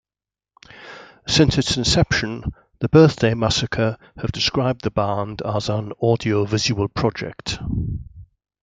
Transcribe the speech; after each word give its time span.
Since 1.27 1.59
its 1.59 1.77
inception, 1.77 2.45
The 2.79 2.89
Birthday 2.89 3.35
Massacre 3.35 3.99
have 4.17 4.31
described 4.31 4.81
the 4.81 4.89
band 4.89 5.43
as 5.45 5.69
an 5.69 5.93
audio-visual 6.01 6.87
project. 6.87 7.59